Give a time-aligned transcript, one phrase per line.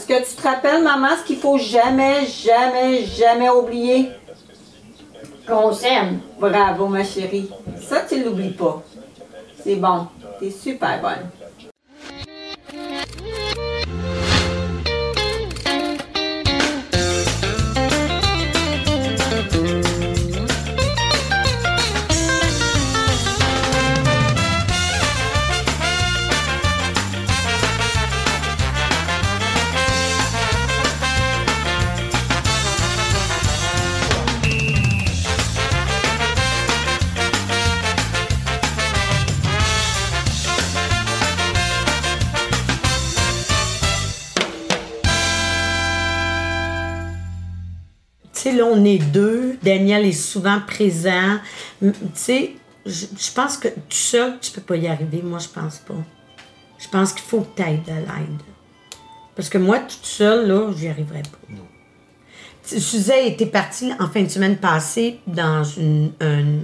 [0.00, 4.08] Est-ce que tu te rappelles, maman, ce qu'il faut jamais, jamais, jamais oublier?
[5.46, 6.20] Qu'on s'aime.
[6.38, 7.50] Bravo, ma chérie.
[7.86, 8.82] Ça, tu l'oublies pas.
[9.62, 10.06] C'est bon.
[10.38, 11.28] T'es super bonne.
[48.80, 49.58] On est deux.
[49.62, 51.38] Daniel est souvent présent.
[51.80, 52.50] Tu sais,
[52.86, 55.20] je je pense que tout seul, tu peux pas y arriver.
[55.22, 55.94] Moi, je pense pas.
[56.78, 58.40] Je pense qu'il faut que tu aies de l'aide.
[59.36, 61.54] Parce que moi, toute seule, là, j'y arriverais pas.
[62.62, 66.60] Sais, Suzette était partie en fin de semaine passée dans une, un-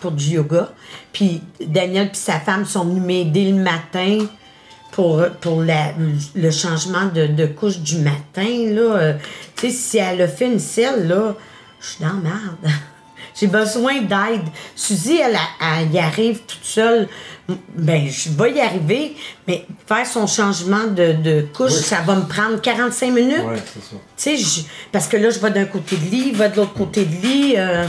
[0.00, 0.72] pour du yoga.
[1.12, 4.18] Puis Daniel puis sa femme sont venus m'aider le matin
[4.92, 5.92] pour, pour la-
[6.34, 8.46] le changement de, de couche du matin.
[8.70, 8.80] Là.
[8.96, 9.14] Euh,
[9.56, 11.34] tu sais, si elle a fait une selle, là,
[11.80, 12.56] je suis dans merde.
[13.38, 14.42] J'ai besoin d'aide.
[14.74, 17.08] Suzy, elle, elle, y arrive toute seule.
[17.76, 19.16] Ben, je vais y arriver,
[19.46, 23.38] mais faire son changement de, de couche, ça va me prendre 45 minutes.
[23.46, 23.96] Ouais, c'est ça.
[24.36, 26.56] Tu sais, je- parce que là, je vais d'un côté de lit, il va de
[26.56, 27.54] l'autre côté de lit.
[27.56, 27.86] euh,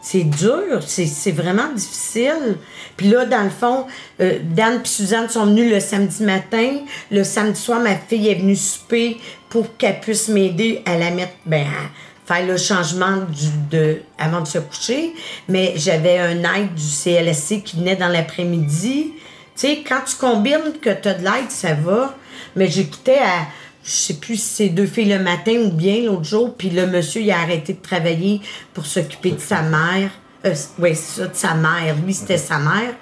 [0.00, 2.56] c'est dur, c'est vraiment difficile.
[2.96, 3.86] Puis là, dans le fond,
[4.20, 6.78] euh, Dan et Suzanne sont venus le samedi matin.
[7.10, 9.18] Le samedi soir, ma fille est venue souper
[9.50, 13.26] pour qu'elle puisse m'aider à la mettre, ben, à faire le changement
[13.70, 15.12] de, avant de se coucher.
[15.48, 19.12] Mais j'avais un aide du CLSC qui venait dans l'après-midi.
[19.12, 19.20] Tu
[19.54, 22.16] sais, quand tu combines que tu as de l'aide, ça va.
[22.56, 23.46] Mais j'écoutais à,
[23.90, 26.86] je sais plus si c'est deux filles le matin ou bien l'autre jour, puis le
[26.86, 28.40] monsieur, il a arrêté de travailler
[28.72, 30.10] pour s'occuper de sa mère.
[30.46, 31.96] Euh, oui, c'est ça, de sa mère.
[32.06, 32.94] Lui, c'était sa mère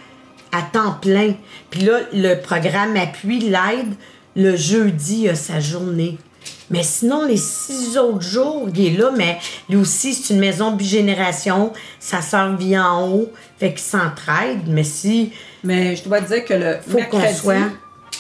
[0.51, 1.35] à temps plein.
[1.69, 3.95] Puis là, le programme appuie l'aide
[4.35, 6.17] le jeudi à sa journée.
[6.71, 9.39] Mais sinon, les six autres jours, il est là, mais
[9.69, 11.73] lui aussi, c'est une maison bigénération.
[12.01, 14.69] Sa soeur vit en haut, fait qu'ils s'entraident.
[14.69, 15.33] Mais si
[15.65, 17.71] Mais je dois te dire que le Faut qu'on soit-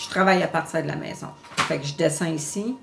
[0.05, 1.29] je travaille à partir de la maison.
[1.69, 2.77] Fait que je descends ici,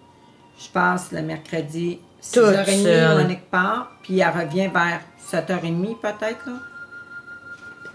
[0.60, 3.26] je passe le mercredi Toute 6h30 seule.
[3.26, 5.02] ou quelque part, puis elle revient vers
[5.32, 6.48] 7h30 peut-être.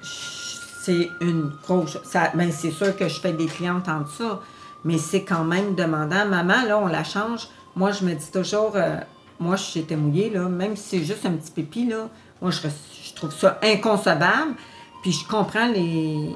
[0.03, 1.97] C'est une grosse...
[2.03, 4.41] Ça, ben c'est sûr que je fais des clientes en ça,
[4.84, 6.27] mais c'est quand même demandant.
[6.27, 7.47] Maman, là, on la change.
[7.77, 8.73] Moi, je me dis toujours...
[8.75, 8.97] euh,
[9.39, 12.09] moi, j'étais mouillée, là, même si c'est juste un petit pipi, là,
[12.43, 14.55] moi, je, je trouve ça inconcevable.
[15.03, 16.34] Puis je comprends les,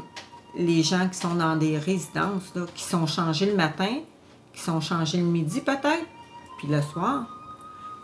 [0.57, 3.97] les gens qui sont dans des résidences, là, qui sont changés le matin,
[4.55, 6.07] qui sont changés le midi peut-être,
[6.59, 7.25] puis le soir.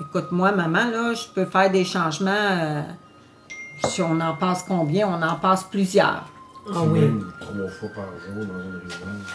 [0.00, 2.30] Écoute, moi, maman, là, je peux faire des changements.
[2.30, 2.82] euh,
[3.86, 6.24] si on en passe combien, on en passe plusieurs.
[6.68, 7.00] Ah oui.
[7.00, 9.26] Même trois fois par jour dans une résidence.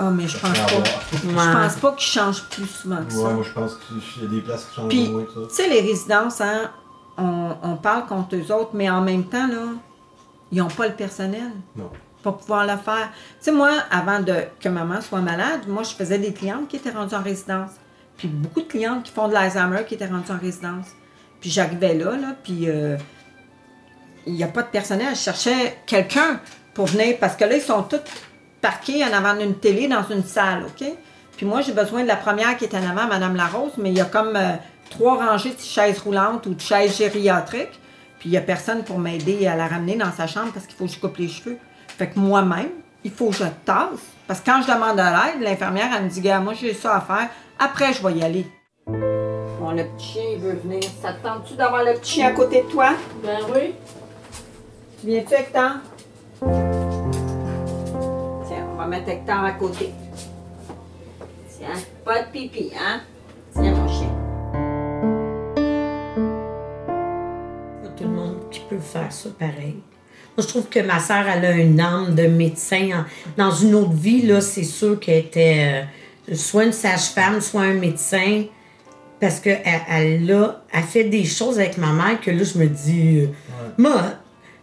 [0.00, 0.66] Ah, mais je pense pas.
[1.12, 3.18] Je pense pas qu'ils changent plus souvent que ça.
[3.20, 5.50] Ouais, moi je pense qu'il y a des places qui changent Puis, moins que tu
[5.50, 5.62] ça.
[5.62, 6.70] sais, les résidences, hein,
[7.16, 9.62] on, on parle contre eux autres, mais en même temps, là,
[10.52, 11.90] ils n'ont pas le personnel Non.
[12.32, 13.10] Pouvoir le faire.
[13.38, 16.76] Tu sais, moi, avant de, que maman soit malade, moi, je faisais des clientes qui
[16.76, 17.70] étaient rendues en résidence.
[18.16, 20.86] Puis beaucoup de clientes qui font de l'Alzheimer qui étaient rendues en résidence.
[21.40, 22.96] Puis j'arrivais là, là, puis euh,
[24.26, 25.14] il n'y a pas de personnel.
[25.14, 26.40] Je cherchais quelqu'un
[26.74, 28.00] pour venir, parce que là, ils sont tous
[28.60, 30.86] parqués en avant d'une télé dans une salle, OK?
[31.36, 33.96] Puis moi, j'ai besoin de la première qui est en avant, Madame Larose, mais il
[33.96, 34.56] y a comme euh,
[34.90, 37.78] trois rangées de chaises roulantes ou de chaises gériatriques.
[38.18, 40.74] Puis il n'y a personne pour m'aider à la ramener dans sa chambre parce qu'il
[40.74, 41.58] faut que je coupe les cheveux.
[41.98, 42.70] Fait que moi-même,
[43.02, 43.98] il faut que je tasse.
[44.28, 46.94] Parce que quand je demande de l'aide, l'infirmière, elle me dit, gars, moi, j'ai ça
[46.94, 47.28] à faire.
[47.58, 48.46] Après, je vais y aller.
[48.86, 50.84] Bon, le petit chien, il veut venir.
[51.02, 52.90] Ça te tente-tu d'avoir le petit chien à côté de toi?
[53.20, 53.74] Ben oui.
[55.00, 55.70] Tu viens-tu, Hector?
[58.46, 59.92] Tiens, on va mettre Hector à côté.
[61.50, 63.00] Tiens, pas de pipi, hein?
[63.52, 64.14] Tiens, mon chien.
[67.82, 69.82] Pas tout le monde qui peut faire ça pareil.
[70.38, 73.04] Moi, je trouve que ma sœur, elle a une âme de médecin.
[73.36, 75.84] Dans une autre vie, là, c'est sûr qu'elle était
[76.30, 78.44] euh, soit une sage-femme, soit un médecin.
[79.20, 82.66] Parce qu'elle elle, a- elle fait des choses avec ma mère que là, je me
[82.68, 83.26] dis, euh,
[83.78, 84.00] moi,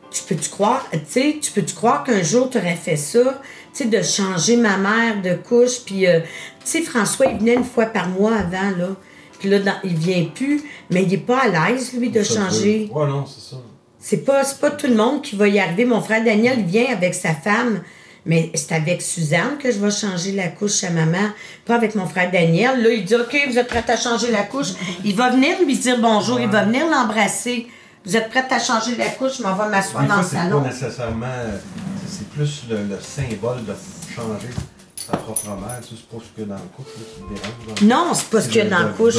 [0.10, 3.42] tu peux-tu croire, tu sais, tu peux-tu croire qu'un jour, tu aurais fait ça,
[3.74, 6.25] tu sais, de changer ma mère de couche, puis, euh, tu
[6.63, 8.95] sais, François, il venait une fois par mois avant, là.
[9.39, 12.45] Puis là, dans- il vient plus, mais il est pas à l'aise, lui, de Ça,
[12.45, 12.89] changer.
[12.94, 13.57] Ouais, non, c'est ça.
[14.07, 15.84] C'est pas, pas tout le monde qui va y arriver.
[15.84, 17.81] Mon frère Daniel vient avec sa femme,
[18.28, 21.28] Mais c'est avec Suzanne que je vais changer la couche à maman,
[21.66, 22.81] pas avec mon frère Daniel.
[22.84, 24.69] Là, il dit OK, vous êtes prête à changer la couche?
[25.04, 27.68] Il va venir lui dire bonjour, il va venir l'embrasser.
[28.06, 30.36] Vous êtes prête à changer la couche, je m'en vais m'asseoir dans fois, le c'est
[30.36, 30.62] salon.
[30.62, 31.25] pas nécessairement.
[32.07, 33.74] c'est- plus le, le symbole de
[34.16, 34.50] changer
[34.96, 35.80] sa propre mère.
[35.81, 37.81] Tu sais, C'est pas ce que dans le couple là, qui dérange.
[38.07, 39.16] Non, c'est pas ce qu'il y a de- dans la couche.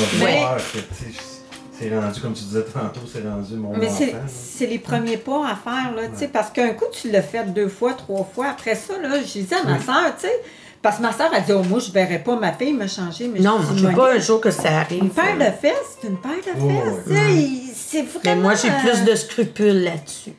[1.80, 1.88] Ouais.
[1.90, 3.88] C'est rendu, comme tu disais tantôt, c'est rendu mon Mais
[4.28, 7.44] c'est les premiers pas à faire, là, tu sais, parce qu'un coup, tu l'as fait
[7.52, 8.46] deux fois, trois fois.
[8.48, 10.40] Après ça, là, j'ai dit à ma soeur, tu sais,
[10.80, 13.28] parce que ma soeur a dit, oh, moi, je verrais pas ma fille me changer.
[13.28, 15.02] Mais Non, je je veux pas un jour que ça arrive.
[15.02, 16.62] Une paire de fesses, c'est une paire de fesses.
[16.62, 17.02] Ouais, ouais.
[17.06, 18.20] tu sais, il- C'est vraiment.
[18.24, 20.32] Mais moi, j'ai plus euh, de scrupules là-dessus.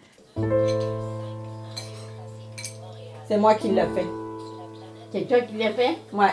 [3.27, 4.05] C'est moi qui l'ai fait.
[5.11, 5.97] C'est toi qui l'as fait?
[6.13, 6.31] Ouais.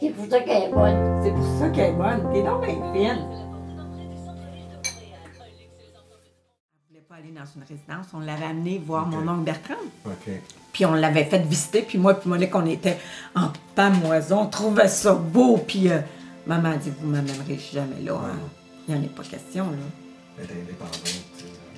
[0.00, 1.20] C'est pour ça qu'elle est bonne.
[1.24, 2.30] C'est pour ça qu'elle est bonne.
[2.32, 2.60] T'es donc
[2.92, 3.47] bien fine.
[7.38, 8.06] Dans une résidence.
[8.14, 9.74] On l'avait amenée voir mon oncle Bertrand.
[10.72, 11.82] Puis on l'avait fait visiter.
[11.82, 12.98] Puis moi, puis Monique, on était
[13.34, 14.40] en pamoison.
[14.42, 15.56] On trouvait ça beau.
[15.58, 16.00] Puis euh,
[16.46, 18.14] maman a dit, vous m'amènerez jamais là.
[18.14, 18.38] hein.
[18.88, 19.76] Il n'y en a pas question, là.
[20.38, 21.00] Elle est indépendante.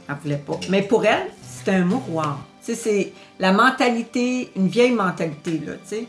[0.08, 0.58] Elle voulait pas.
[0.70, 2.40] Mais pour elle, c'était un mouroir.
[2.64, 6.06] Tu sais, c'est la mentalité, une vieille mentalité, là, tu sais.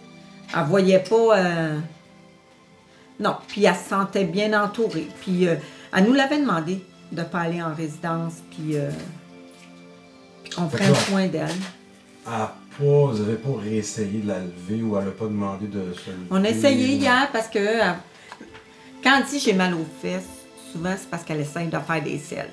[0.56, 1.38] Elle voyait pas...
[1.38, 1.80] euh,
[3.20, 5.08] Non, puis elle se sentait bien entourée.
[5.22, 5.56] Puis euh,
[5.94, 8.90] elle nous l'avait demandé de ne pas aller en résidence, puis, euh,
[10.70, 11.48] Fait que là- soin d'elle.
[12.28, 15.68] Elle a pas, vous n'avez pas réessayé de la lever ou elle n'a pas demandé
[15.68, 16.28] de se lever?
[16.30, 17.92] On a essayé hier parce que euh,
[19.04, 20.24] quand elle dit j'ai mal aux fesses,
[20.72, 22.50] souvent c'est parce qu'elle essaye de faire des selles.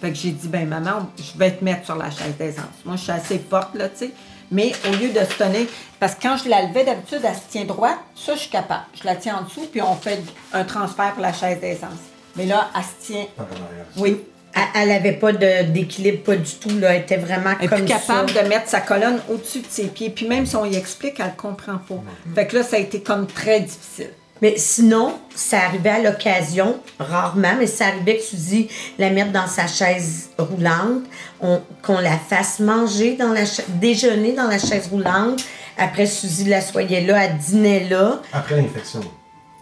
[0.00, 2.64] Fait que j'ai dit, ben maman, je vais te mettre sur la chaise d'aisance.
[2.84, 4.10] Moi, je suis assez forte, là, tu sais.
[4.50, 5.68] Mais au lieu de se tenir,
[6.00, 8.82] parce que quand je la levais d'habitude, elle se tient droite, ça, je suis capable.
[9.00, 10.20] Je la tiens en dessous, puis on fait
[10.52, 12.00] un transfert pour la chaise d'aisance.
[12.34, 13.26] Mais là, elle se tient.
[13.36, 13.86] Par en arrière.
[13.96, 14.20] Oui.
[14.54, 16.78] Elle- Elle avait pas de- d'équilibre, pas du tout.
[16.78, 16.94] Là.
[16.94, 18.42] Elle était vraiment Elle est comme plus capable ça.
[18.42, 20.10] de mettre sa colonne au-dessus de ses pieds.
[20.10, 22.02] Puis même si on y explique, elle ne comprend pas.
[22.34, 24.10] Fait que là, ça a été comme très difficile.
[24.40, 28.68] Mais sinon, ça arrivait à l'occasion, rarement, mais ça arrivait que Suzy
[28.98, 31.04] la mette dans sa chaise roulante,
[31.40, 35.44] on- qu'on la fasse manger dans la déjeuner dans la chaise roulante.
[35.78, 38.20] Après, Suzy l'assoyait là, elle dînait là.
[38.32, 39.00] Après l'infection.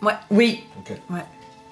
[0.03, 0.15] Ouais.
[0.31, 0.65] Oui.
[1.11, 1.21] Ouais.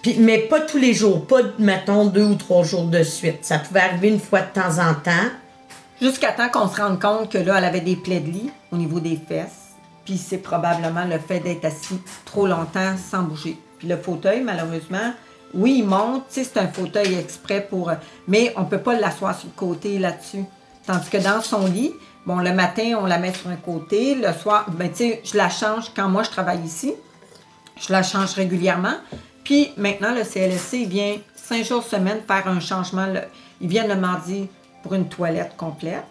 [0.03, 3.45] Puis, mais pas tous les jours, pas, mettons, deux ou trois jours de suite.
[3.45, 5.29] Ça pouvait arriver une fois de temps en temps.
[6.01, 8.77] Jusqu'à temps qu'on se rende compte que là, elle avait des plaies de lit au
[8.77, 9.75] niveau des fesses.
[10.05, 13.59] Puis c'est probablement le fait d'être assis trop longtemps sans bouger.
[13.79, 15.13] Puis le fauteuil, malheureusement,
[15.53, 16.25] oui, il monte.
[16.29, 17.91] C'est un fauteuil exprès pour.
[17.91, 17.95] euh,
[18.29, 20.45] Mais on peut pas l'asseoir sur le côté là-dessus.
[20.87, 21.93] Tandis que dans son lit,
[22.25, 24.15] bon, le matin, on la met sur un côté.
[24.15, 26.95] Le soir, ben, tu sais, je la change quand moi je travaille ici.
[27.81, 28.95] Je la change régulièrement.
[29.49, 33.07] Puis maintenant, le CLSC, il vient cinq jours semaine faire un changement.
[33.63, 34.47] Ils viennent le mardi
[34.83, 36.05] pour une toilette complète.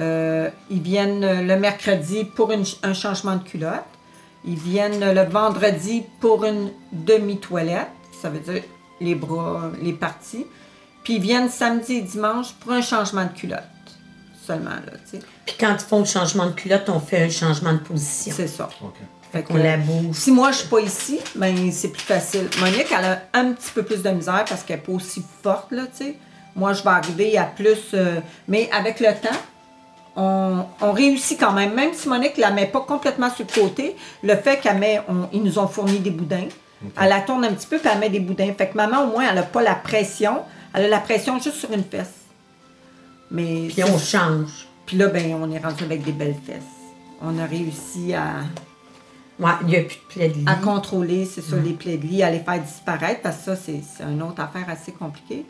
[0.00, 3.84] Euh, ils viennent le mercredi pour une- un changement de culotte.
[4.44, 7.86] Ils viennent le vendredi pour une demi-toilette.
[8.20, 8.64] Ça veut dire
[9.00, 10.44] les bras, les parties.
[11.04, 13.62] Puis ils viennent samedi et dimanche pour un changement de culotte.
[14.44, 14.94] Seulement, là.
[15.46, 18.32] Puis quand ils font le changement de culotte, on fait un changement de position.
[18.36, 18.68] C'est ça.
[19.32, 20.14] Fait que, On la bouge.
[20.16, 22.48] Si moi, je suis pas ici, ben c'est plus facile.
[22.60, 25.70] Monique, elle a un petit peu plus de misère parce qu'elle n'est pas aussi forte,
[25.72, 26.14] là, tu sais.
[26.56, 27.90] Moi, je vais arriver à plus...
[27.94, 29.36] euh, mais avec le temps,
[30.16, 31.74] on, on réussit quand même.
[31.74, 35.00] Même si Monique la met pas complètement sur le côté, le fait qu'elle met...
[35.08, 36.48] on- ils nous ont fourni des boudins.
[37.00, 38.52] Elle la tourne un petit peu, puis elle met des boudins.
[38.56, 40.38] Fait que maman, au moins, elle n'a pas la pression.
[40.72, 42.12] Elle a la pression juste sur une fesse.
[43.30, 43.68] Mais...
[43.68, 44.66] Puis on change.
[44.86, 46.62] Puis là, ben, on est rendu avec des belles fesses.
[47.20, 48.36] On a réussi à
[49.38, 50.44] Ouais, il n'y a plus de plaie de lit.
[50.46, 53.56] à contrôler, c'est ça, les plaies de lit, à les faire disparaître, parce que ça,
[53.56, 55.46] c'est une autre affaire assez compliquée.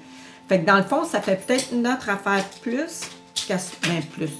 [0.49, 3.03] Fait que dans le fond, ça fait peut-être notre affaire plus
[3.47, 4.31] qu'à ben, plus.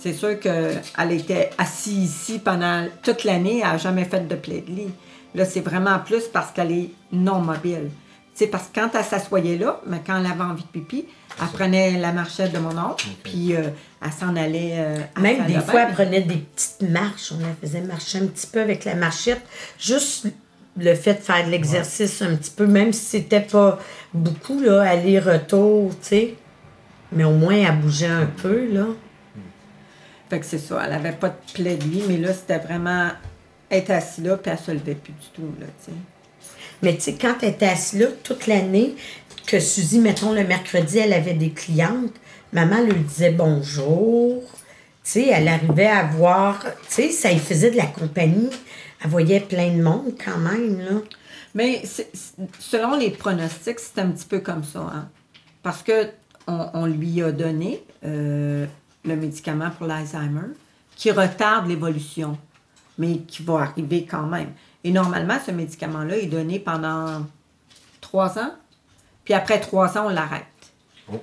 [0.00, 4.60] C'est sûr qu'elle était assise ici pendant toute l'année, elle n'a jamais fait de plaie
[4.66, 4.90] de lit.
[5.34, 7.90] Là, c'est vraiment plus parce qu'elle est non mobile.
[8.34, 11.06] C'est parce que quand elle s'assoyait là, mais quand elle avait envie de pipi,
[11.40, 13.62] elle prenait la marchette de mon oncle, puis euh,
[14.04, 14.74] elle s'en allait.
[14.74, 17.32] euh, à la Même des de fois, elle prenait des petites marches.
[17.32, 19.40] On la faisait marcher un petit peu avec la marchette.
[19.78, 20.26] Juste
[20.76, 23.78] le fait de faire de l'exercice un petit peu, même si c'était pas
[24.14, 26.34] beaucoup, là, aller-retour, tu sais.
[27.12, 28.86] Mais au moins, elle bougeait un peu, là.
[30.30, 33.08] Fait que c'est ça, elle avait pas de plaie de lit, mais là, c'était vraiment
[33.70, 35.96] être assise là, puis elle se levait plus du tout, là, tu sais.
[36.82, 38.94] Mais tu sais, quand elle était assise là, toute l'année,
[39.48, 42.12] que Suzy, mettons, le mercredi, elle avait des clientes,
[42.52, 44.42] maman lui disait bonjour.
[45.02, 48.50] Tu sais, elle arrivait à voir, tu sais, ça faisait de la compagnie.
[49.02, 51.02] Elle voyait plein de monde quand même.
[51.54, 51.82] Mais
[52.58, 55.08] selon les pronostics, c'est un petit peu comme ça, hein.
[55.62, 56.08] Parce que
[56.46, 58.66] on, on lui a donné euh,
[59.04, 60.52] le médicament pour l'Alzheimer,
[60.94, 62.36] qui retarde l'évolution,
[62.98, 64.52] mais qui va arriver quand même.
[64.84, 67.26] Et normalement, ce médicament-là est donné pendant
[68.00, 68.52] trois ans,
[69.28, 70.46] puis après trois ans, on l'arrête.
[71.12, 71.16] Oh.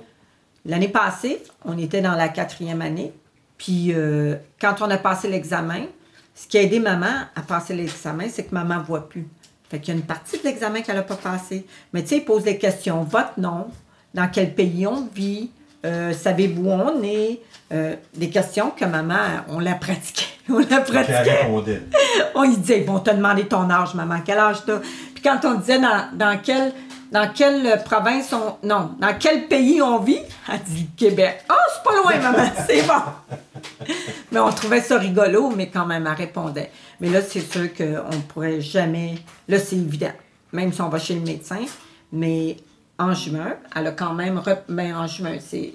[0.64, 3.12] L'année passée, on était dans la quatrième année,
[3.58, 5.86] puis euh, quand on a passé l'examen,
[6.32, 9.26] ce qui a aidé maman à passer l'examen, c'est que maman ne voit plus.
[9.68, 11.66] Fait qu'il y a une partie de l'examen qu'elle n'a pas passé.
[11.92, 13.02] Mais tu sais, il pose des questions.
[13.02, 13.72] Votre nom,
[14.14, 15.50] dans quel pays on vit,
[15.84, 17.40] euh, savez-vous où on est,
[17.72, 20.26] euh, des questions que maman, on la pratiquait.
[20.48, 21.50] On la pratiquait.
[22.36, 24.78] On lui disait, ils vont te demander ton âge, maman, quel âge t'as?
[24.78, 26.72] Puis quand on disait dans, dans quelle,
[27.12, 28.56] dans quelle province on.
[28.66, 31.44] Non, dans quel pays on vit, elle dit Québec.
[31.48, 33.94] Ah, c'est pas loin, maman, c'est bon.
[34.32, 36.70] mais on trouvait ça rigolo, mais quand même, elle répondait.
[37.00, 39.16] Mais là, c'est sûr qu'on ne pourrait jamais.
[39.48, 40.12] Là, c'est évident.
[40.52, 41.64] Même si on va chez le médecin.
[42.12, 42.56] Mais
[42.98, 44.38] en juin, elle a quand même.
[44.38, 44.56] Re...
[44.68, 45.74] Ben, en juin, c'est.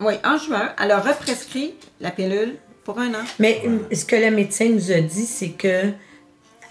[0.00, 3.24] Oui, en juin, elle a represcrit la pilule pour un an.
[3.38, 3.62] Mais
[3.92, 5.92] ce que le médecin nous a dit, c'est que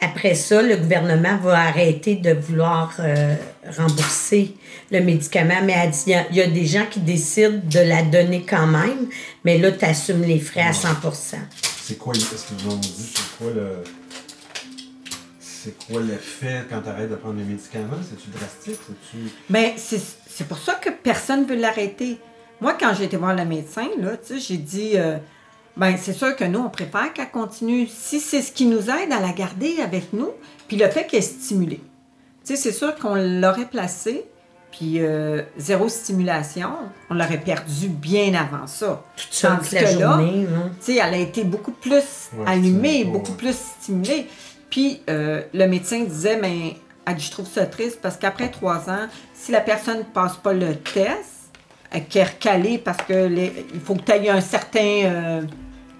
[0.01, 3.35] après ça, le gouvernement va arrêter de vouloir euh,
[3.77, 4.55] rembourser
[4.91, 5.61] le médicament.
[5.63, 8.01] Mais elle dit, il y a- il y, a des gens qui décident de la
[8.03, 9.07] donner quand même,
[9.45, 11.37] mais là, tu assumes les frais à 100%
[11.83, 13.83] C'est quoi, est-ce que vous nous dit, c'est quoi le.
[15.39, 17.97] C'est quoi l'effet quand tu arrêtes de prendre les médicaments?
[18.01, 18.79] C'est-tu drastique?
[18.87, 19.17] C'est-tu.
[19.49, 22.17] Ben, c'est c'est pour ça que personne ne veut l'arrêter.
[22.61, 25.17] Moi, quand j'ai été voir le médecin, là, tu sais, j'ai dit, euh,
[25.77, 27.87] ben, c'est sûr que nous, on préfère qu'elle continue.
[27.87, 30.29] Si c'est ce qui nous aide à la garder avec nous,
[30.67, 31.81] puis le fait qu'elle est stimulée.
[32.45, 34.25] Tu sais, c'est sûr qu'on l'aurait placée,
[34.71, 36.69] puis euh, zéro stimulation,
[37.09, 39.03] on l'aurait perdu bien avant ça.
[39.15, 40.47] toute seule Tandis la que là, journée.
[40.53, 40.71] hein.
[40.79, 43.37] tu sais, elle a été beaucoup plus Ouais, allumée, beaucoup ouais.
[43.37, 44.27] plus stimulée.
[44.69, 46.77] Puis euh, le médecin disait, mais
[47.13, 50.53] dit, je trouve ça triste parce qu'après trois ans, si la personne ne passe pas
[50.53, 51.51] le test,
[52.09, 55.41] qu'elle est recalée parce que les- il faut que tu aies un certain euh,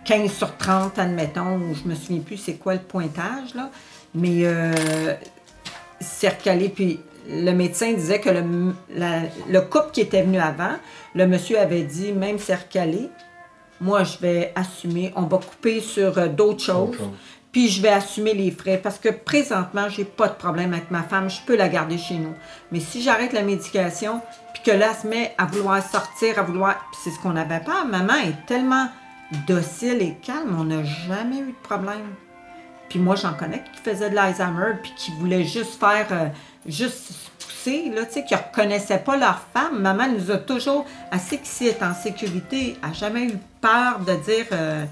[0.06, 3.70] 15 sur 30, admettons, ou je me souviens plus c'est quoi le pointage, là.
[4.16, 5.14] Mais euh,
[6.00, 6.70] c'est recalé.
[6.70, 10.74] Puis le médecin disait que le, la- le couple qui était venu avant,
[11.16, 13.10] le monsieur avait dit, même c'est recalé,
[13.80, 16.96] moi, je vais assumer, on va couper sur euh, d'autres choses,
[17.52, 21.04] puis je vais assumer les frais parce que présentement, j'ai pas de problème avec ma
[21.04, 22.34] femme, je peux la garder chez nous.
[22.72, 24.22] Mais si j'arrête la médication,
[24.54, 26.76] puis que là, elle se met à vouloir sortir, à vouloir.
[26.92, 27.84] Puis c'est ce qu'on avait pas.
[27.86, 28.88] Maman est tellement
[29.48, 32.16] docile et calme, on n'a jamais eu de problème.
[32.90, 36.28] Puis moi, j'en connais qui faisaient de l'Alzheimer, puis qui voulaient juste faire, euh,
[36.66, 39.80] juste se pousser, là, tu sais, qui reconnaissaient pas leur femme.
[39.82, 44.46] Maman nous a toujours, elle sait est en sécurité, n'a jamais eu peur de dire,
[44.52, 44.84] euh,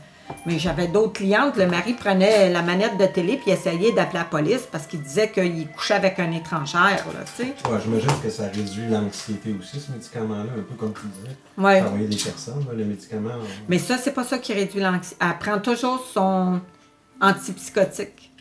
[0.46, 4.26] mais j'avais d'autres clientes, le mari prenait la manette de télé puis essayait d'appeler la
[4.26, 6.82] police parce qu'il disait qu'il couchait avec un étrangère,
[7.14, 7.54] là, tu sais.
[7.70, 11.36] Ouais, j'imagine que ça réduit l'anxiété aussi, ce médicament-là, un peu comme tu disais.
[11.58, 11.82] Ouais.
[11.82, 13.30] Travailler des personnes, là, les médicaments.
[13.42, 15.18] on- Mais ça, c'est pas ça qui réduit l'anxiété.
[15.22, 16.60] Elle prend toujours son
[17.22, 18.32] antipsychotique.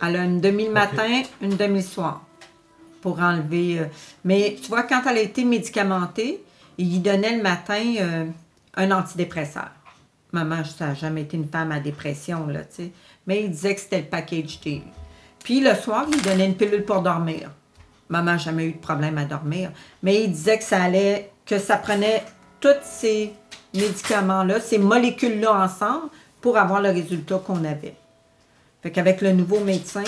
[0.00, 2.22] Elle a une demi le matin, une demi le soir
[3.00, 3.78] pour enlever.
[3.80, 3.84] euh,
[4.24, 6.42] Mais tu vois, quand elle a été médicamentée,
[6.78, 8.24] il lui donnait le matin euh,
[8.76, 9.70] un antidépresseur.
[10.32, 12.92] Maman, ça n'a jamais été une femme à dépression, là, tu sais.
[13.26, 14.82] Mais il disait que c'était le package D.
[15.44, 17.50] Puis le soir, il donnait une pilule pour dormir.
[18.08, 19.70] Maman n'a jamais eu de problème à dormir.
[20.02, 22.24] Mais il disait que ça allait, que ça prenait
[22.60, 23.32] tous ces
[23.74, 26.08] médicaments-là, ces molécules-là ensemble
[26.40, 27.94] pour avoir le résultat qu'on avait.
[28.82, 30.04] Fait qu'avec le nouveau médecin,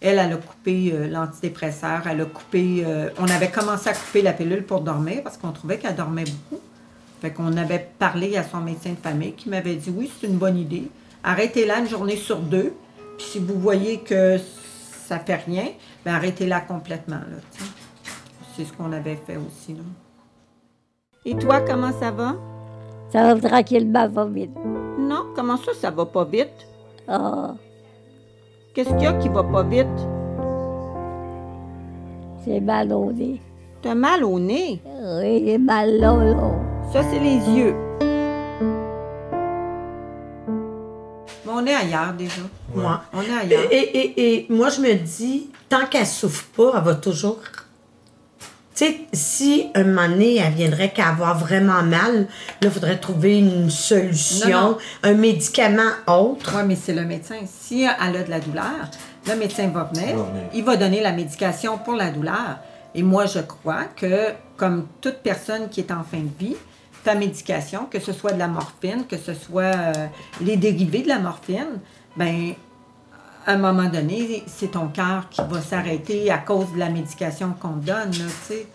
[0.00, 2.84] elle, elle a coupé euh, l'antidépresseur, elle a coupé.
[2.86, 6.24] euh, on avait commencé à couper la pilule pour dormir parce qu'on trouvait qu'elle dormait
[6.24, 6.62] beaucoup.
[7.20, 10.36] Fait qu'on avait parlé à son médecin de famille qui m'avait dit oui, c'est une
[10.38, 10.88] bonne idée.
[11.24, 12.74] Arrêtez-la une journée sur deux.
[13.16, 14.38] Puis si vous voyez que
[15.06, 15.66] ça fait rien,
[16.04, 17.18] ben arrêtez-la complètement.
[18.56, 19.74] C'est ce qu'on avait fait aussi.
[19.74, 19.82] Là.
[21.24, 22.36] Et toi, comment ça va?
[23.12, 24.50] Ça va tranquillement, pas vite.
[24.98, 26.48] Non, comment ça, ça va pas vite?
[27.08, 27.54] Ah,
[28.74, 29.86] Qu'est-ce qu'il y a qui va pas vite?
[32.44, 33.40] c'est mal au nez.
[33.82, 34.80] T'as mal au nez?
[34.86, 36.50] Oui, j'ai mal là, là.
[36.92, 37.74] Ça, c'est les yeux.
[41.44, 42.42] Mais on est ailleurs déjà.
[42.74, 42.84] Ouais.
[43.12, 43.72] On est Et, ailleurs.
[43.72, 47.38] et- et- et moi, je me dis, tant qu'elle souffre pas, elle va toujours.
[48.74, 52.26] Tu sais, si un moment donné, elle viendrait qu'à avoir vraiment mal, là,
[52.62, 54.78] il faudrait trouver une solution, Non, non.
[55.02, 56.52] un médicament autre.
[56.56, 57.40] Oui, mais c'est le médecin.
[57.46, 58.88] Si elle a de la douleur,
[59.26, 60.42] le médecin va venir, Va venir.
[60.54, 62.58] il va donner la médication pour la douleur.
[62.94, 66.56] Et moi, je crois que, comme toute personne qui est en fin de vie,
[67.04, 70.06] ta médication, que ce soit de la morphine, que ce soit euh,
[70.40, 71.80] les dérivés de la morphine,
[72.16, 72.54] ben
[73.46, 77.54] à un moment donné, c'est ton cœur qui va s'arrêter à cause de la médication
[77.58, 78.66] qu'on te donne, tu sais.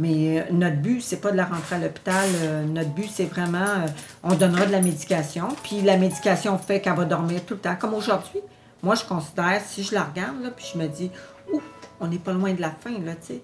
[0.00, 2.28] Mais euh, notre but, c'est pas de la rentrer à l'hôpital.
[2.42, 3.66] Euh, notre but, c'est vraiment,
[4.22, 5.48] on donnera de la médication.
[5.62, 7.76] Puis la médication fait qu'elle va dormir tout le temps.
[7.78, 8.40] Comme aujourd'hui,
[8.82, 11.10] moi, je considère, si je la regarde, là, puis je me dis,
[11.52, 11.62] ouf,
[12.00, 13.42] on n'est pas loin de la fin, là, tu sais.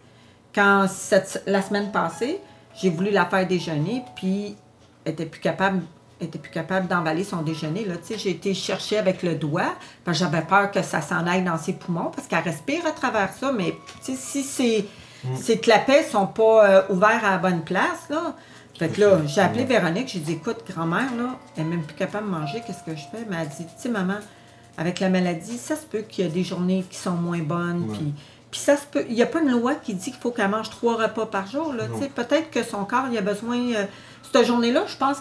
[0.54, 2.40] Quand cette- la semaine passée,
[2.76, 4.56] j'ai voulu la faire déjeuner, puis
[5.04, 5.82] elle était plus capable
[6.20, 7.84] était plus capable d'emballer son déjeuner.
[7.84, 7.94] Là.
[8.16, 11.58] J'ai été chercher avec le doigt, parce que j'avais peur que ça s'en aille dans
[11.58, 14.88] ses poumons, parce qu'elle respire à travers ça, mais si ses,
[15.34, 18.34] ses clapets sont pas euh, ouverts à la bonne place, là,
[18.78, 21.96] fait que là, j'ai appelé Véronique, j'ai dit, écoute, grand-mère, là, elle n'est même plus
[21.96, 23.24] capable de manger, qu'est-ce que je fais?
[23.28, 24.16] Mais elle dit, tu sais, maman,
[24.76, 27.88] avec la maladie, ça se peut qu'il y a des journées qui sont moins bonnes,
[27.92, 28.14] puis...
[28.54, 30.48] Puis ça se peut, il n'y a pas une loi qui dit qu'il faut qu'elle
[30.48, 31.74] mange trois repas par jour.
[32.14, 33.58] Peut-être que son corps, il a besoin.
[33.58, 33.84] euh,
[34.32, 35.16] cette journée-là, je pense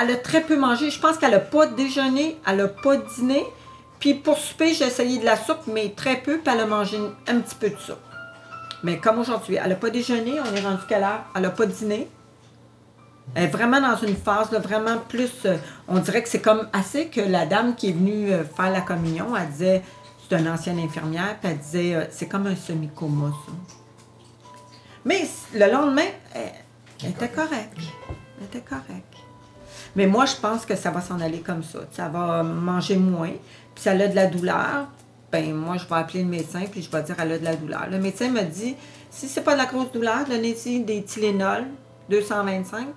[0.00, 0.88] elle a très peu mangé.
[0.90, 3.44] Je pense qu'elle n'a pas déjeuné, elle n'a pas dîné.
[4.00, 6.96] Puis pour souper, j'ai essayé de la soupe, mais très peu, puis elle a mangé
[7.26, 7.98] un petit peu de soupe.
[8.82, 11.26] Mais comme aujourd'hui, elle n'a pas déjeuné, on est rendu quelle heure?
[11.34, 12.08] Elle n'a pas dîné.
[13.34, 15.44] Elle est vraiment dans une phase, là, vraiment plus.
[15.44, 18.70] euh, on dirait que c'est comme assez que la dame qui est venue euh, faire
[18.70, 19.82] la communion, elle disait,
[20.28, 23.52] c'est une ancienne infirmière, puis elle disait, euh, c'est comme un semi-coma, ça.
[25.04, 25.22] Mais
[25.54, 26.52] le lendemain, elle,
[27.02, 27.78] elle était correcte.
[28.38, 29.14] Elle était correcte.
[29.94, 31.80] Mais moi, je pense que ça va s'en aller comme ça.
[31.92, 33.32] Ça va manger moins.
[33.74, 34.88] Puis si elle a de la douleur,
[35.30, 37.56] ben moi, je vais appeler le médecin puis je vais dire elle a de la
[37.56, 37.86] douleur.
[37.90, 38.74] Le médecin me dit,
[39.10, 41.66] si c'est pas de la grosse douleur, donnez-y des Tylenol,
[42.10, 42.88] 225.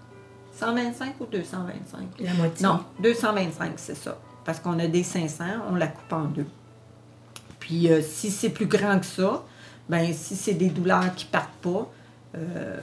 [0.58, 2.00] 125 ou 225?
[2.20, 2.66] La moitié.
[2.66, 4.18] Non, 225, c'est ça.
[4.44, 6.48] Parce qu'on a des 500, on la coupe en deux.
[7.70, 9.44] Puis euh, si c'est plus grand que ça,
[9.90, 11.88] ben si c'est des douleurs qui partent pas,
[12.36, 12.78] euh,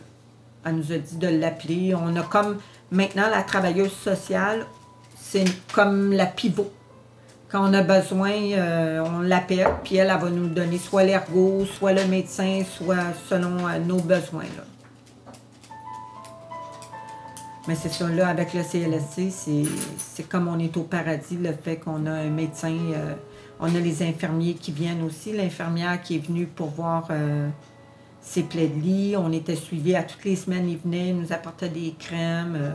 [0.64, 1.92] elle nous a dit de l'appeler.
[1.96, 2.58] On a comme
[2.92, 4.64] maintenant la travailleuse sociale,
[5.20, 6.70] c'est comme la pivot.
[7.48, 11.64] Quand on a besoin, euh, on l'appelle, puis elle, elle va nous donner soit l'ergo,
[11.64, 14.44] soit le médecin, soit selon nos besoins.
[14.56, 14.62] Là.
[17.66, 19.32] Mais c'est ça, là, avec le CLSC,
[19.98, 22.76] c'est, comme on est au paradis, le fait qu'on a un médecin,
[23.60, 27.48] on a les infirmiers qui viennent aussi, l'infirmière qui est venue pour voir euh,
[28.20, 31.32] ses plaies de lit, on était suivis à toutes les semaines, il venait, il nous
[31.32, 32.56] apportait des crèmes.
[32.60, 32.70] euh,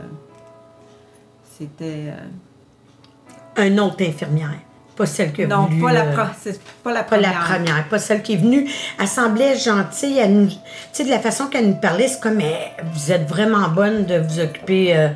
[1.58, 2.10] c'était...
[2.10, 4.58] euh, Un autre infirmière.
[4.96, 6.04] Pas celle que non, voulu, pas, la
[6.38, 7.32] c'est pas la Pas première.
[7.32, 8.68] la première, pas celle qui est venue.
[9.00, 10.18] Elle semblait gentille.
[10.18, 10.56] Elle nous, tu
[10.92, 14.18] sais, de la façon qu'elle nous parlait, c'est comme Eh, vous êtes vraiment bonne de
[14.18, 15.08] vous occuper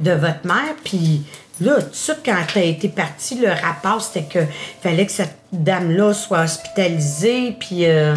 [0.00, 0.74] de votre mère.
[0.84, 1.24] Puis
[1.60, 4.46] là, tout de suite, quand elle a été partie, le rapport, c'était que
[4.82, 7.56] fallait que cette dame-là soit hospitalisée.
[7.58, 8.14] Puis euh,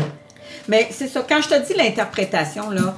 [0.68, 2.96] Mais c'est ça, quand je te dis l'interprétation, là,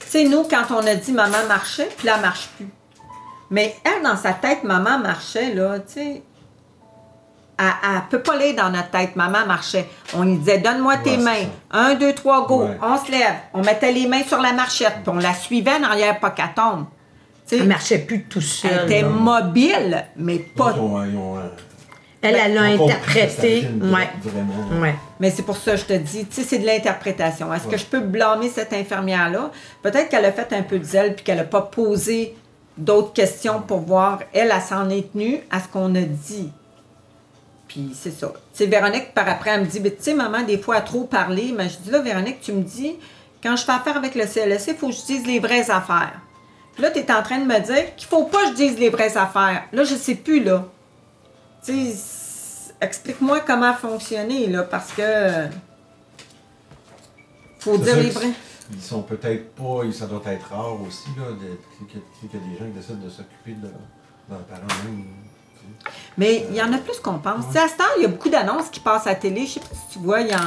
[0.00, 2.68] tu sais, nous, quand on a dit maman marchait, puis là, elle marche plus.
[3.50, 6.22] Mais elle, dans sa tête, maman marchait, là, tu sais.
[7.60, 9.88] Elle ne peut pas lire dans notre tête, maman marchait.
[10.14, 11.46] On lui disait, donne-moi tes Ouais, mains.
[11.72, 12.62] Un, deux, trois, go.
[12.62, 12.78] Ouais.
[12.80, 13.34] On se lève.
[13.52, 16.54] On mettait les mains sur la marchette, puis on la suivait en arrière, pas qu'elle
[16.54, 16.84] tombe.
[17.56, 18.70] Elle marchait plus tout seul.
[18.72, 21.40] elle était mobile, mais pas Ils ont- ils ont, euh,
[22.20, 23.68] Elle, elle l'a interprété.
[23.80, 24.08] Ouais.
[24.22, 24.80] Vraiment.
[24.82, 24.94] Ouais.
[25.20, 27.52] Mais c'est pour ça que je te dis, tu sais, c'est de l'interprétation.
[27.54, 29.50] Est-ce que je peux blâmer cette infirmière-là?
[29.82, 32.34] Peut-être qu'elle a fait un peu de zèle puis qu'elle n'a pas posé
[32.76, 34.18] d'autres questions pour voir.
[34.32, 36.50] Elle, elle s'en est tenue à ce qu'on a dit.
[37.68, 38.32] Puis c'est ça.
[38.52, 40.82] Tu sais, Véronique, par après, elle me dit, Mais tu sais, maman, des fois, elle
[40.82, 41.52] a trop parlé.
[41.56, 42.96] Mais je dis, là, Véronique, tu me dis,
[43.42, 46.20] quand je fais affaire avec le CLSC, il faut que je dise les vraies affaires.
[46.78, 48.88] Là, tu es en train de me dire qu'il faut pas que je dise les
[48.90, 49.64] vraies affaires.
[49.72, 50.64] Là, je sais plus, là.
[51.64, 51.88] Tu
[52.80, 55.02] explique-moi comment fonctionner, là, parce que.
[57.58, 58.30] Faut dire les vrais.
[58.72, 61.24] Ils sont peut-être pas, ça doit être rare aussi, là,
[61.88, 63.72] qu'il y a des gens qui décident de s'occuper de leur-
[64.30, 64.60] leurs parents.
[66.16, 67.46] Mais il y en a plus qu'on pense.
[67.46, 69.46] Tu sais, à cette heure, il y a beaucoup d'annonces qui passent à la télé.
[69.46, 70.38] Je sais pas si tu vois, il y en,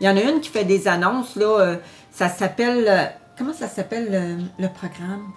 [0.00, 1.60] il y en a une qui fait des annonces, là.
[1.60, 1.76] euh,
[2.12, 2.84] ça s'appelle.
[2.88, 3.04] euh,
[3.38, 5.30] comment ça s'appelle le, le programme?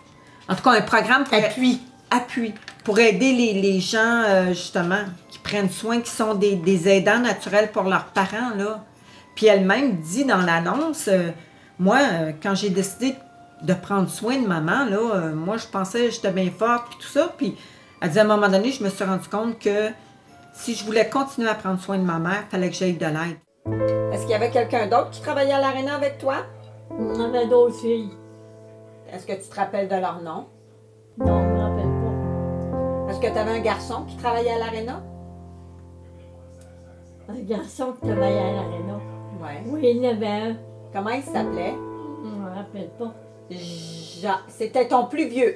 [0.50, 1.38] En tout cas, un programme pour.
[1.38, 1.82] Appui.
[2.10, 2.54] Appui.
[2.84, 7.20] Pour aider les, les gens, euh, justement, qui prennent soin, qui sont des, des aidants
[7.20, 8.84] naturels pour leurs parents, là.
[9.36, 11.30] Puis elle-même dit dans l'annonce, euh,
[11.78, 13.16] moi, euh, quand j'ai décidé
[13.62, 16.98] de prendre soin de maman, là, euh, moi, je pensais que j'étais bien forte, puis
[17.00, 17.34] tout ça.
[17.38, 17.56] Puis
[18.02, 19.90] elle dit à un moment donné, je me suis rendu compte que
[20.54, 23.06] si je voulais continuer à prendre soin de ma mère, il fallait que j'aille de
[23.06, 23.38] l'aide.
[24.12, 26.46] Est-ce qu'il y avait quelqu'un d'autre qui travaillait à l'aréna avec toi?
[26.90, 28.10] On avait d'autres filles.
[29.14, 30.46] Est-ce que tu te rappelles de leur nom?
[31.18, 33.12] Non, je me rappelle pas.
[33.12, 35.02] Est-ce que tu avais un garçon qui travaillait à l'aréna?
[37.28, 39.00] Un garçon qui travaillait à l'aréna.
[39.42, 39.48] Oui.
[39.72, 40.56] Oui, il y en avait un.
[40.94, 41.74] Comment il s'appelait?
[42.24, 43.14] Je me rappelle pas.
[43.52, 44.36] Jean.
[44.48, 45.56] C'était ton plus vieux.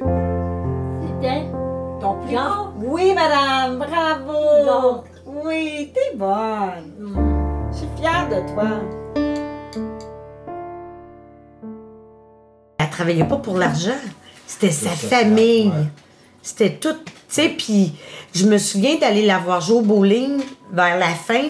[1.01, 1.43] C'était
[1.99, 2.73] Ton plus Jean?
[2.81, 4.39] Oui, madame, bravo!
[4.65, 5.03] Jean.
[5.25, 6.93] Oui, t'es bonne.
[6.99, 8.67] hum, Je suis fière de toi.
[12.77, 13.97] Elle travaillait pas pour l'argent.
[14.47, 15.67] C'était sa famille.
[15.67, 15.86] ouais.
[16.45, 17.93] C'était tout, tu sais, puis
[18.36, 20.41] je me souviens d'aller la voir jouer au bowling
[20.73, 21.43] vers la fin,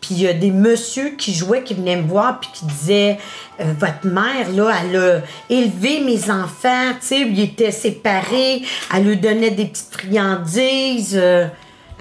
[0.00, 3.18] puis il y a des messieurs qui jouaient, qui venaient me voir, puis qui disaient
[3.60, 8.62] Euh, Votre mère, là, elle a élevé mes enfants, tu sais, ils étaient séparés,
[8.92, 11.46] elle lui donnait des petites friandises, euh,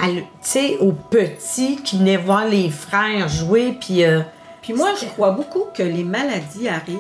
[0.02, 4.04] elle- tu sais, aux petits qui venaient voir les frères jouer, puis.
[4.04, 4.22] euh,
[4.62, 6.98] Puis moi, je crois beaucoup que les maladies arrivent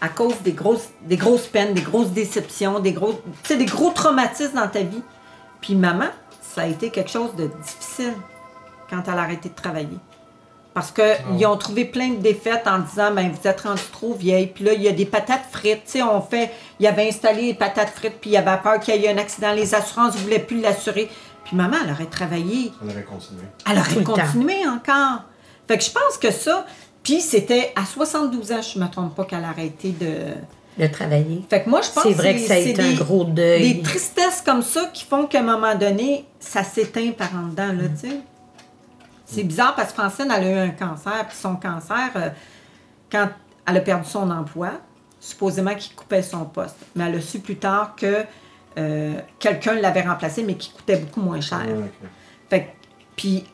[0.00, 3.64] à cause des grosses, des grosses peines, des grosses déceptions, des gros, tu sais, des
[3.66, 5.02] gros traumatismes dans ta vie.
[5.60, 6.08] Puis maman,
[6.40, 8.14] ça a été quelque chose de difficile
[8.88, 9.98] quand elle a arrêté de travailler.
[10.74, 14.46] Parce qu'ils ont trouvé plein de défaites en disant, ben vous êtes rendu trop vieille.
[14.46, 15.84] Puis là, il y a des patates frites.
[15.86, 18.94] Tu sais, on fait, il avait installé les patates frites, puis il avait peur qu'il
[18.94, 19.52] y ait un accident.
[19.52, 21.10] Les assurances ne voulaient plus l'assurer.
[21.44, 23.42] Puis maman, elle aurait travaillé On aurait continué.
[23.68, 25.22] elle aurait continué encore.
[25.66, 26.64] Fait que je pense que ça,
[27.02, 30.82] puis c'était à 72 ans, je me trompe pas qu'elle a arrêté de.
[30.82, 31.44] de travailler.
[31.48, 33.74] Fait que moi, je pense C'est vrai que ça a c'est été un gros deuil.
[33.74, 37.72] Des tristesses comme ça qui font qu'à un moment donné, ça s'éteint par en dedans,
[37.72, 38.16] là, tu sais.
[39.26, 42.30] C'est bizarre parce que Francine, elle a eu un cancer, puis son cancer, euh,
[43.12, 43.28] quand
[43.66, 44.70] elle a perdu son emploi,
[45.20, 46.76] supposément qu'il coupait son poste.
[46.96, 48.24] Mais elle a su plus tard que
[48.78, 51.60] euh, quelqu'un l'avait remplacé, mais qui coûtait beaucoup moins cher.
[51.68, 52.08] Ok.
[52.48, 52.68] Fait que-
[53.16, 53.44] puis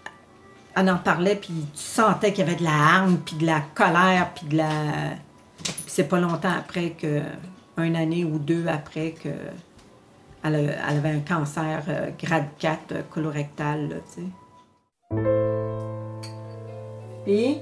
[0.77, 3.61] elle en parlait, puis tu sentais qu'il y avait de la hargne, puis de la
[3.75, 4.69] colère, puis de la...
[5.63, 7.23] Puis c'est pas longtemps après que,
[7.79, 9.31] une année ou deux après que
[10.45, 14.29] elle avait un cancer euh, grade 4 euh, colorectal, là, tu sais.
[17.25, 17.61] Puis,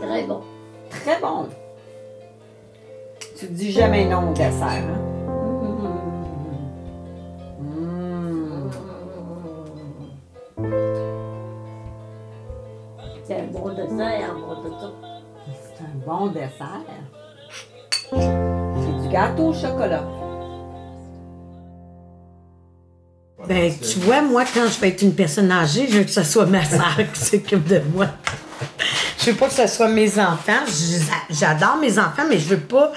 [0.00, 0.40] Très bon.
[0.90, 1.48] très bon.
[3.38, 5.03] Tu dis jamais non au dessert, hein?
[16.06, 16.82] Bon dessert.
[18.10, 20.02] C'est du gâteau au chocolat.
[23.48, 26.22] Ben, tu vois, moi, quand je vais être une personne âgée, je veux que ce
[26.22, 28.06] soit ma soeur qui s'occupe de moi.
[29.18, 30.64] Je veux pas que ce soit mes enfants.
[31.28, 32.92] J'adore mes enfants, mais je veux pas.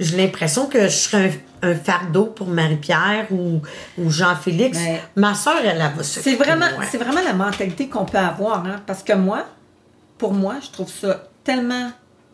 [0.00, 3.60] J'ai l'impression que je serais un, un fardeau pour Marie-Pierre ou,
[3.98, 4.76] ou Jean-Félix.
[4.78, 8.18] Mais- Ma soeur, elle, elle va s'occuper C'est vraiment, c'est vraiment la mentalité qu'on peut
[8.18, 8.64] avoir.
[8.66, 8.80] Hein?
[8.86, 9.44] Parce que moi,
[10.18, 11.90] pour moi, je trouve ça tellement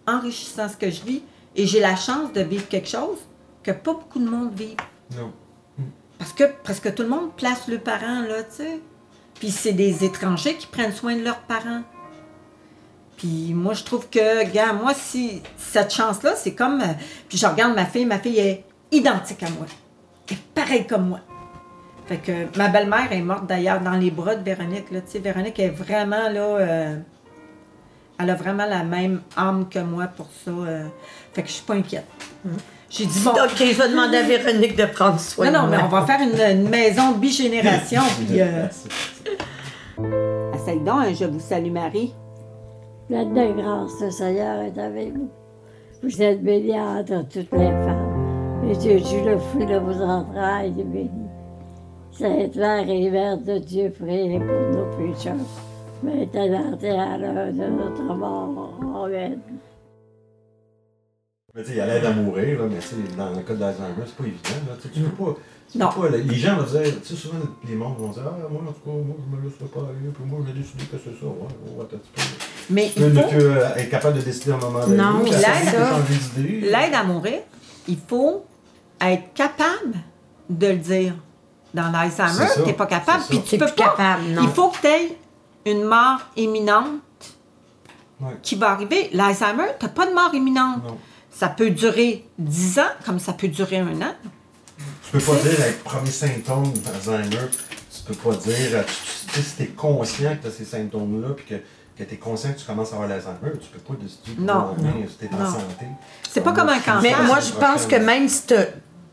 [0.09, 1.23] enrichissant ce que je vis.
[1.57, 3.19] Et j'ai la chance de vivre quelque chose
[3.63, 4.77] que pas beaucoup de monde vit.
[5.17, 5.33] Non.
[6.19, 8.81] Parce que presque tout le monde place le parent, là, tu sais.
[9.35, 11.83] Puis c'est des étrangers qui prennent soin de leurs parents.
[13.17, 16.81] Puis moi, je trouve que, gars, moi, si cette chance-là, c'est comme.
[16.81, 16.95] euh,
[17.29, 19.67] Puis je regarde ma fille, ma fille est identique à moi.
[20.29, 21.21] Elle est pareille comme moi.
[22.07, 25.01] Fait que ma belle-mère est morte d'ailleurs dans les bras de Véronique, là.
[25.01, 26.41] Tu sais, Véronique est vraiment, là.
[26.41, 26.97] euh,
[28.19, 30.51] elle a vraiment la même âme que moi pour ça.
[30.51, 30.85] euh.
[31.33, 32.07] Fait que je suis pas inquiète.
[32.91, 33.31] J'ai dit, bon.
[33.33, 35.87] OK, je vais demander à Véronique de prendre soin Non, non, de mais moi.
[35.87, 38.01] on va faire une, une maison bigénération.
[38.29, 38.67] puis, euh,
[40.55, 42.15] essaye donc, un je vous salue Marie.
[43.09, 45.31] Plein de grâce, le Seigneur est avec vous.
[46.03, 48.65] Vous êtes bénie entre toutes les femmes.
[48.69, 51.11] Et Jésus, le fruit de vos entrailles, est béni.
[52.13, 55.35] Sainte Mère et Mère de Dieu, priez pour nos pécheurs.
[56.03, 59.09] Maintenant et à l'heure de notre mort.
[61.55, 63.55] Mais tu sais, il y a l'aide à mourir, là, mais tu dans le cas
[63.55, 64.69] d'Alzheimer, c'est pas évident.
[64.69, 64.77] Là.
[64.81, 65.35] Tu tu peux pas.
[65.73, 65.91] tu peux Non.
[65.91, 68.73] pas- les gens vont dire, tu sais, souvent, les membres vont dire, ah, moi, en
[68.73, 71.27] tout cas, moi, je me laisserai pas aller, puis moi, j'ai décidé que c'est ça.
[71.27, 72.23] Ouais, ouais, attends un petit peu.
[72.71, 74.81] Mais Tu peux il ne faut, que euh, être capable de décider à un moment
[74.81, 74.97] donné.
[74.97, 76.61] Non, tu changer d'idée.
[76.61, 77.41] l'aide à mourir,
[77.89, 78.45] il faut
[79.01, 79.95] être capable
[80.51, 81.15] de le dire.
[81.75, 83.91] Dans l'Alzheimer, tu n'es pas capable, puis tu peux plus pas.
[83.91, 84.43] capable, non.
[84.43, 85.17] Il faut que tu aies
[85.67, 87.01] une mort imminente
[88.21, 88.33] Ouais.
[88.43, 89.11] qui va arriver.
[89.13, 90.83] L'Alzheimer, tu n'as pas de mort imminente.
[90.85, 90.99] Non.
[91.31, 94.13] Ça peut durer 10 ans, comme ça peut durer un an.
[95.05, 98.83] Tu peux pas dire, avec le premier symptôme d'Alzheimer, tu peux pas dire, euh,
[99.33, 101.55] tu, si tu es conscient que tu as ces symptômes-là, puis que,
[101.97, 104.41] que tu es conscient que tu commences à avoir l'Alzheimer, tu peux pas décider du
[104.43, 104.75] Non,
[105.09, 105.47] si tu es en non.
[105.53, 105.87] santé.
[106.29, 107.01] C'est pas comme un cancer.
[107.03, 108.43] Mais moi, je pense que même si,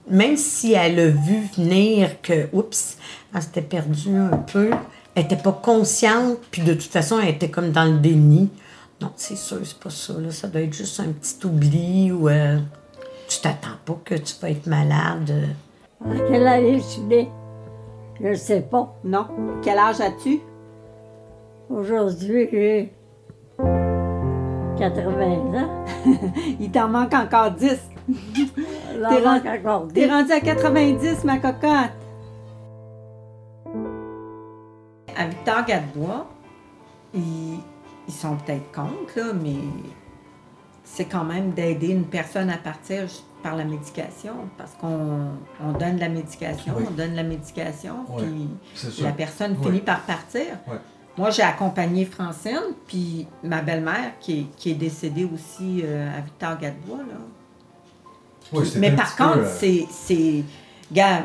[0.09, 2.97] même si elle a vu venir que, oups,
[3.35, 4.71] elle s'était perdue un peu,
[5.15, 8.49] elle n'était pas consciente, puis de toute façon, elle était comme dans le déni.
[9.01, 10.13] Non, c'est sûr, c'est pas ça.
[10.19, 10.31] Là.
[10.31, 12.57] Ça doit être juste un petit oubli ou euh,
[13.27, 15.49] tu t'attends pas que tu vas être malade.
[16.03, 17.29] À quelle année je suis née?
[18.21, 18.95] Je ne sais pas.
[19.03, 19.27] Non.
[19.63, 20.39] Quel âge as-tu?
[21.69, 22.93] Aujourd'hui, j'ai
[24.77, 25.23] 80
[25.55, 25.85] ans.
[26.59, 27.79] Il t'en manque encore 10.
[28.97, 29.09] Là,
[29.93, 32.04] T'es rendu à 90, ma cocotte.
[35.15, 36.27] À Victor Gadebois,
[37.13, 37.59] ils,
[38.07, 39.55] ils sont peut-être contre, là, mais
[40.83, 43.05] c'est quand même d'aider une personne à partir
[43.41, 45.27] par la médication, parce qu'on
[45.63, 46.83] on donne la médication, Oui.
[46.87, 48.49] on donne la médication, puis
[49.01, 50.45] la personne finit par partir.
[51.17, 56.45] Moi, j'ai accompagné Francine, puis ma belle-mère, qui est, qui est décédée aussi euh, à
[56.45, 56.57] là.
[58.51, 59.87] Oui, c'est Mais par contre, euh, c'est.
[59.89, 60.43] c'est.
[60.91, 61.23] Gars,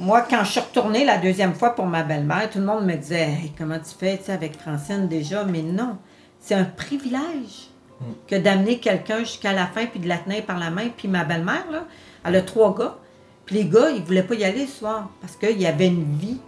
[0.00, 2.94] moi, quand je suis retournée la deuxième fois pour ma belle-mère, tout le monde me
[2.94, 5.44] disait Hey, comment tu fais avec Francine déjà?
[5.44, 5.96] Mais non,
[6.40, 7.68] c'est un privilège
[8.00, 8.04] Mm.
[8.28, 10.88] que d'amener quelqu'un jusqu'à la fin puis de la tenir par la main.
[10.96, 11.84] Puis ma belle-mère, là,
[12.24, 12.96] elle a trois gars.
[13.44, 16.16] Puis les gars, ils voulaient pas y aller le soir parce qu'il y avait une
[16.16, 16.38] vie.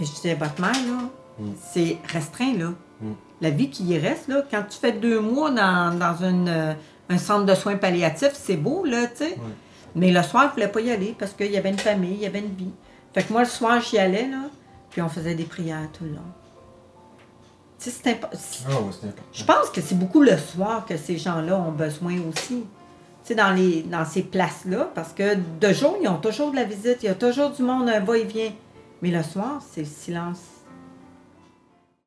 [0.00, 1.50] Et je disais, votre mère, là, Mm.
[1.70, 2.68] c'est restreint, là.
[3.02, 3.12] Mm.
[3.42, 6.72] La vie qui y reste, là, quand tu fais deux mois dans, dans une, euh,
[7.10, 9.36] un centre de soins palliatifs, c'est beau, là, tu sais.
[9.94, 12.20] Mais le soir, je voulais pas y aller parce qu'il y avait une famille, il
[12.22, 12.70] y avait une vie.
[13.14, 14.44] Fait que moi, le soir, j'y allais, là,
[14.90, 16.30] puis on faisait des prières tout le long.
[17.78, 19.28] Tu sais, c'est impo- c'est- Ah oui, c'est important.
[19.32, 22.64] Je pense que c'est beaucoup le soir que ces gens-là ont besoin aussi.
[23.24, 26.56] Tu sais, dans, les, dans ces places-là, parce que de jour, ils ont toujours de
[26.56, 28.52] la visite, il y a toujours du monde, un va-et-vient.
[29.02, 30.40] Mais le soir, c'est le silence.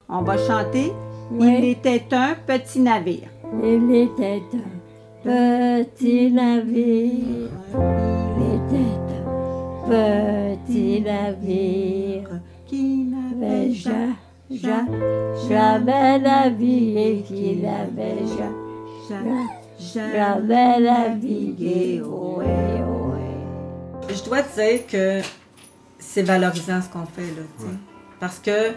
[0.08, 0.92] On va chanter
[1.32, 1.56] Oui.
[1.60, 3.28] Il était un petit navire.
[3.64, 4.85] Il était un
[5.26, 7.50] petit navire.
[8.38, 12.30] Il était un petit navire.
[12.68, 13.92] Qui n'avait ja,
[14.50, 14.86] ja,
[15.48, 17.24] jamais navigué.
[17.28, 18.52] Qui n'avait ja,
[19.80, 22.02] ja, jamais navigué.
[22.02, 24.14] Ohé, ohé.
[24.14, 25.22] Je dois te dire que
[26.00, 27.44] c'est valorisant ce qu'on fait, là.
[27.60, 27.74] Ouais.
[28.20, 28.72] Parce que,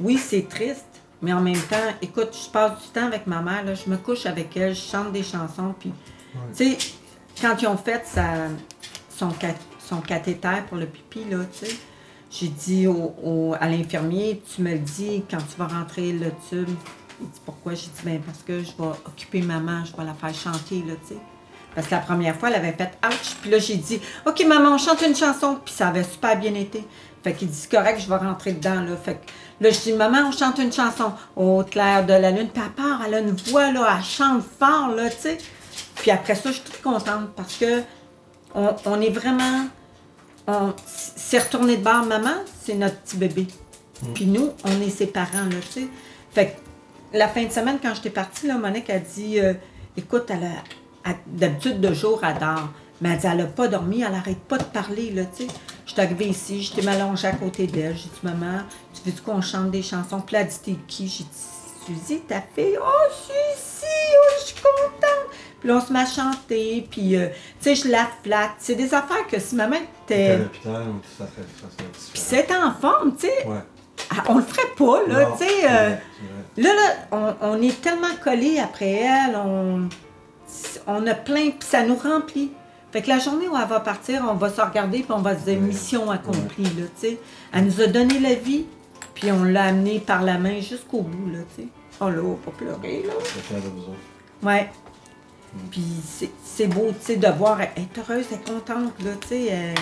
[0.00, 3.64] oui, c'est triste, mais en même temps, écoute, je passe du temps avec ma mère,
[3.64, 5.92] là, je me couche avec elle, je chante des chansons, puis,
[6.56, 6.78] tu sais,
[7.40, 8.24] quand ils ont fait sa,
[9.16, 9.30] son,
[9.78, 11.76] son cathéter pour le pipi, là, tu sais,
[12.30, 16.30] j'ai dit au, au- à l'infirmier, tu me le dis quand tu vas rentrer le
[16.50, 16.68] tube.
[17.20, 17.74] Il dit pourquoi?
[17.74, 20.94] J'ai dit, ben parce que je vais occuper maman, je vais la faire chanter, là,
[21.06, 21.20] tu sais.
[21.74, 23.36] Parce que la première fois, elle avait fait ouch.
[23.40, 25.58] Puis là, j'ai dit, OK, maman, on chante une chanson.
[25.64, 26.84] Puis ça avait super bien été.
[27.24, 28.96] Fait qu'il dit, correct, je vais rentrer dedans, là.
[29.02, 31.12] Fait que là, je dis, maman, on chante une chanson.
[31.36, 32.48] Au clair de la lune.
[32.52, 35.38] Puis à part, elle a une voix, là, elle chante fort, là, tu sais.
[35.96, 37.80] Puis après ça, je suis toute contente parce que
[38.54, 39.66] on, on est vraiment.
[40.46, 43.46] On s'est retourné de bord, maman, c'est notre petit bébé.
[44.12, 45.88] Puis nous, on est ses parents, là, tu sais.
[46.32, 46.46] Fait
[47.12, 49.54] que la fin de semaine, quand j'étais partie, là, Monique a dit euh,
[49.96, 52.68] Écoute, elle a, elle- d'habitude de jour, elle dort.
[53.00, 55.50] Mais elle dit Elle n'a pas dormi, elle n'arrête pas de parler, là, tu sais.
[55.86, 57.96] Je suis arrivée ici, j'étais m'allongée à côté d'elle.
[57.96, 60.20] J'ai dit Maman, tu veux qu'on chante des chansons?
[60.20, 61.08] Puis là, dit qui?
[61.08, 61.30] J'ai dit
[61.86, 62.78] Suzy, ta fille.
[62.80, 65.36] Oh, je suis ici, oh, je suis contente.
[65.60, 67.28] Puis là, on se met à chanter, puis, euh,
[67.60, 68.52] tu sais, je la flatte.
[68.58, 70.30] C'est des affaires que si maman était.
[70.30, 70.84] à l'hôpital,
[71.18, 73.46] ça serait, ça serait Puis c'était en forme, tu sais.
[73.46, 73.58] Ouais.
[74.10, 75.50] Ah, On le ferait pas, là, tu sais.
[75.60, 75.94] c'est euh,
[76.56, 76.62] c'est.
[76.62, 79.88] Là, là, on, on est tellement collés après elle, on,
[80.86, 82.50] on a plein, puis ça nous remplit.
[82.94, 85.36] Fait que la journée où elle va partir, on va se regarder, puis on va
[85.36, 87.20] se dire mission accomplie, là, tu sais.
[87.52, 88.66] Elle nous a donné la vie,
[89.14, 91.68] puis on l'a amenée par la main jusqu'au bout, là, tu sais.
[92.00, 93.12] Oh là, pas pleurer, là.
[94.44, 94.70] Ouais.
[95.72, 99.10] Puis c'est- c'est beau, tu sais, de voir, elle est heureuse, elle est contente, là,
[99.22, 99.46] tu sais.
[99.46, 99.74] Elle,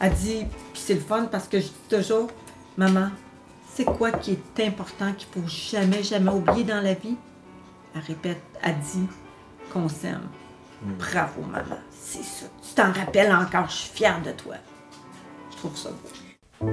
[0.00, 2.28] elle dit, puis c'est le fun parce que je dis toujours,
[2.78, 3.10] maman,
[3.74, 7.16] c'est quoi qui est important, qu'il faut jamais, jamais oublier dans la vie?
[7.94, 9.06] Elle répète, elle dit
[9.70, 10.22] qu'on s'aime.
[10.84, 12.46] Bravo, maman, c'est ça.
[12.62, 14.54] Tu t'en rappelles encore, je suis fière de toi.
[15.50, 16.68] Je trouve ça beau.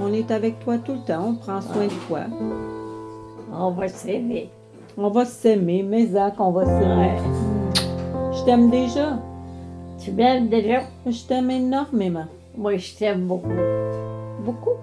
[0.00, 2.20] On est avec toi tout le temps, on prend soin de toi.
[3.52, 4.50] On va s'aimer.
[4.96, 7.16] On va s'aimer, mais Zach, on va s'aimer.
[8.32, 9.18] Je t'aime déjà.
[9.98, 10.80] Tu m'aimes déjà?
[11.06, 12.26] Je t'aime énormément.
[12.56, 13.48] Moi, je t'aime beaucoup.
[14.44, 14.76] Beaucoup?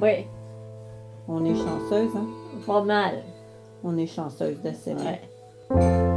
[0.00, 0.26] Oui,
[1.28, 2.26] On est chanceuse, hein?
[2.66, 3.22] pas mal.
[3.84, 5.20] On est chanceuse de s'aimer.
[5.70, 6.11] Ouais,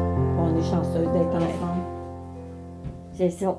[0.65, 1.83] chanceuse d'être ensemble.
[3.13, 3.57] c'est ça.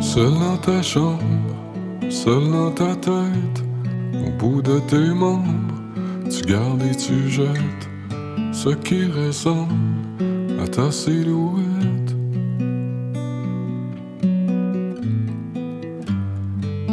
[0.00, 1.18] Seul dans ta chambre,
[2.08, 3.64] seul dans ta tête,
[4.12, 5.44] au bout de tes membres,
[6.28, 7.89] tu gardes et tu jettes
[8.64, 9.72] ce qui ressemble
[10.62, 12.12] à ta silhouette.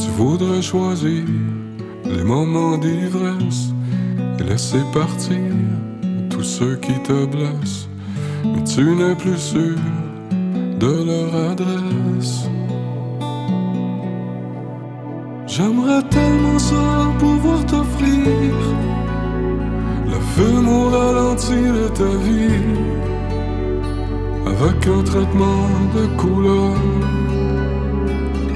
[0.01, 1.25] Tu voudrais choisir
[2.05, 3.73] les moments d'ivresse
[4.39, 5.51] et laisser partir
[6.29, 7.89] tous ceux qui te blessent,
[8.45, 9.77] mais tu n'es plus sûr
[10.79, 12.49] de leur adresse.
[15.47, 18.55] J'aimerais tellement ça pouvoir t'offrir
[20.05, 20.89] le feu, mon
[21.37, 22.49] de ta vie
[24.47, 26.73] avec un traitement de couleur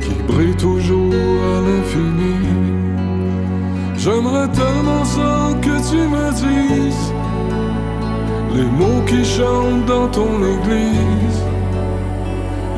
[0.02, 2.38] qui brille toujours à l'infini.
[3.96, 7.14] J'aimerais tellement ça que tu me dises
[8.56, 11.40] les mots qui chantent dans ton église,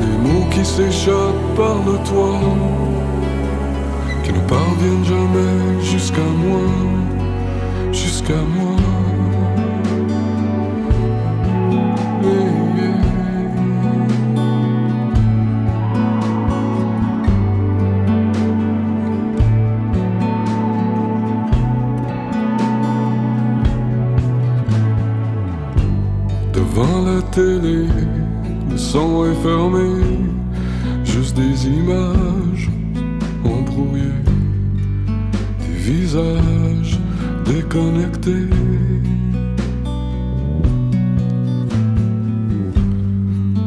[0.00, 2.40] les mots qui s'échappent par le toit,
[4.22, 6.60] qui ne parviennent jamais jusqu'à moi,
[7.90, 8.73] jusqu'à moi.
[27.34, 27.86] Télé,
[28.70, 29.90] le son est fermé,
[31.04, 32.70] juste des images
[33.44, 34.22] embrouillées,
[35.58, 36.96] des visages
[37.44, 38.48] déconnectés.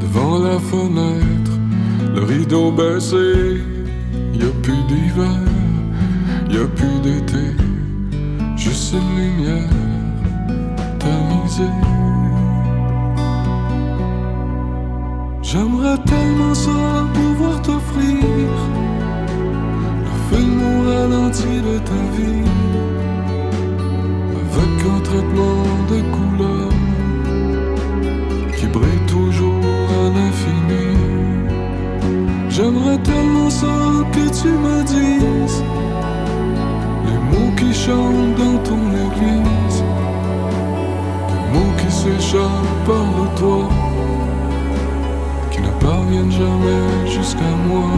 [0.02, 1.52] Devant la fenêtre,
[2.16, 3.62] le rideau baissé,
[4.34, 5.42] y a plus d'hiver,
[6.50, 7.46] y a plus d'été,
[8.56, 9.70] juste une lumière
[11.00, 12.07] tamisée.
[15.88, 18.50] J'aimerais tellement ça pouvoir t'offrir.
[20.04, 22.50] Le film au ralenti de ta vie.
[24.36, 26.70] Avec un traitement de couleur
[28.58, 29.64] qui brille toujours
[30.02, 30.88] à l'infini.
[32.50, 33.78] J'aimerais tellement ça
[34.12, 35.64] que tu me dises
[37.06, 39.84] les mots qui chantent dans ton église,
[41.30, 43.77] les mots qui s'échappent par le toit
[45.78, 47.90] ne parviennent jamais jusqu'à moi,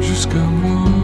[0.00, 0.95] jusqu'à moi.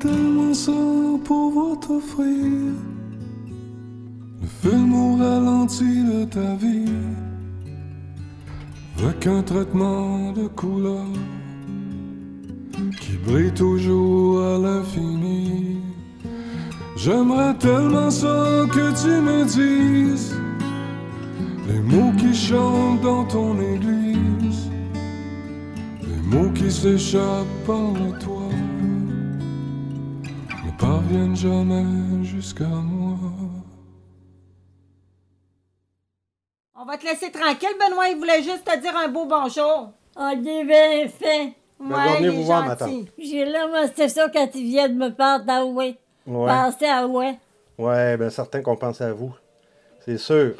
[0.00, 0.72] Tellement ça
[1.24, 2.72] pouvoir t'offrir
[4.40, 6.92] le film au ralenti de ta vie.
[8.98, 11.06] Avec un traitement de couleur
[13.00, 15.80] qui brille toujours à l'infini.
[16.96, 20.34] J'aimerais tellement ça que tu me dises
[21.68, 24.70] les mots qui chantent dans ton église,
[26.02, 28.29] les mots qui s'échappent par le toit
[31.10, 33.18] ne parviennent jamais jusqu'à moi.
[36.74, 38.08] On va te laisser tranquille, Benoît.
[38.08, 39.92] Il voulait juste te dire un beau bonjour.
[40.16, 41.54] On est bien fait.
[41.78, 43.08] Ouais, Ben, va venir il est vous voir, ma gentil.
[43.18, 45.98] J'ai là, moi, c'était ça quand ils viennent me parler d'Aoué.
[46.26, 46.46] Ouais.
[46.46, 47.38] Penser à ouais.
[47.78, 49.32] Ouais, ben certain qu'on pense à vous.
[50.04, 50.54] C'est sûr.